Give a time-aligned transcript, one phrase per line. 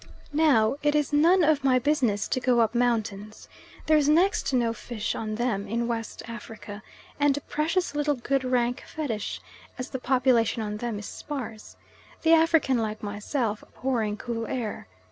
[0.33, 3.47] Now it is none of my business to go up mountains.
[3.85, 6.81] There's next to no fish on them in West Africa,
[7.19, 9.41] and precious little good rank fetish,
[9.77, 11.77] as the population on them is sparse
[12.23, 14.87] the African, like myself, abhorring cool air.